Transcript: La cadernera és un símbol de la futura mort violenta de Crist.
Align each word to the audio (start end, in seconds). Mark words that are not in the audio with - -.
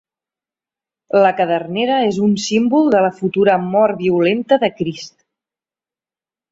La 1.25 1.31
cadernera 1.41 1.99
és 2.07 2.19
un 2.29 2.33
símbol 2.47 2.91
de 2.97 3.05
la 3.07 3.13
futura 3.21 3.59
mort 3.69 4.03
violenta 4.05 4.61
de 4.67 4.75
Crist. 4.81 5.17